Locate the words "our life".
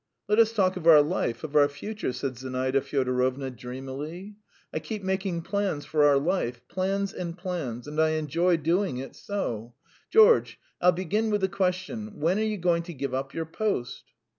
0.87-1.43, 6.05-6.59